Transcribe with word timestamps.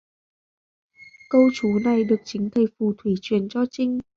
Câu 1.29 1.41
chú 1.53 1.79
này 1.83 2.03
được 2.03 2.21
chính 2.25 2.49
thầy 2.49 2.65
phù 2.79 2.93
thủy 2.97 3.13
chuyền 3.21 3.49
cho 3.49 3.65
Trinh 3.71 3.99